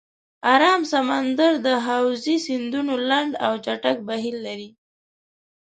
[0.53, 4.69] آرام سمندر د حوزې سیندونه لنډ او چټک بهیر لري.